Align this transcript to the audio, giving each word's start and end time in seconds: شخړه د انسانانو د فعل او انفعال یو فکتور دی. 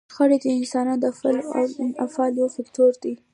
شخړه 0.13 0.37
د 0.43 0.45
انسانانو 0.59 1.01
د 1.03 1.05
فعل 1.19 1.39
او 1.55 1.63
انفعال 2.03 2.33
یو 2.41 2.47
فکتور 2.57 2.91
دی. 3.03 3.13